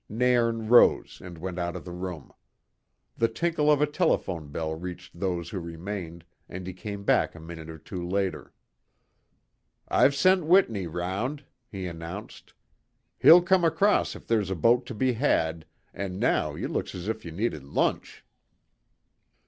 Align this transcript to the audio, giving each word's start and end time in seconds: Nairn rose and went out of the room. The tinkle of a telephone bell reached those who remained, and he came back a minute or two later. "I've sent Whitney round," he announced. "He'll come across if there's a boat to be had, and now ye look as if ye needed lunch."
Nairn 0.09 0.67
rose 0.67 1.21
and 1.23 1.37
went 1.37 1.59
out 1.59 1.75
of 1.75 1.85
the 1.85 1.91
room. 1.91 2.33
The 3.15 3.27
tinkle 3.27 3.71
of 3.71 3.81
a 3.81 3.85
telephone 3.85 4.47
bell 4.51 4.73
reached 4.73 5.19
those 5.19 5.51
who 5.51 5.59
remained, 5.59 6.25
and 6.49 6.65
he 6.65 6.73
came 6.73 7.03
back 7.03 7.35
a 7.35 7.39
minute 7.39 7.69
or 7.69 7.77
two 7.77 8.07
later. 8.09 8.51
"I've 9.87 10.15
sent 10.15 10.47
Whitney 10.47 10.87
round," 10.87 11.43
he 11.69 11.85
announced. 11.85 12.55
"He'll 13.19 13.43
come 13.43 13.63
across 13.63 14.15
if 14.15 14.25
there's 14.25 14.49
a 14.49 14.55
boat 14.55 14.87
to 14.87 14.95
be 14.95 15.13
had, 15.13 15.67
and 15.93 16.19
now 16.19 16.55
ye 16.55 16.65
look 16.65 16.95
as 16.95 17.07
if 17.07 17.23
ye 17.23 17.29
needed 17.29 17.63
lunch." 17.63 18.25